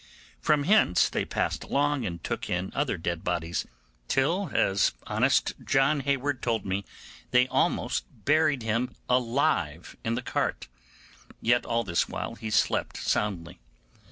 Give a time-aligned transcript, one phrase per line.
[0.39, 3.67] From hence they passed along and took in other dead bodies,
[4.07, 6.85] till, as honest John Hayward told me,
[7.29, 10.67] they almost buried him alive in the cart;
[11.39, 13.59] yet all this while he slept soundly.